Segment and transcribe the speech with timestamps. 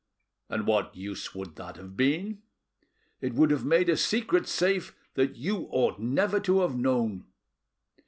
[0.49, 2.41] "And what use would that have been?"
[3.19, 7.25] "It would have made a secret safe that you ought never to have known."